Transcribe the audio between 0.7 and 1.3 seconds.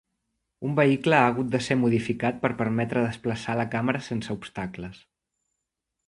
vehicle ha